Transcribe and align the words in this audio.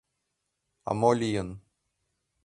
А 0.89 0.91
мо 0.99 1.11
лийын? 1.19 1.49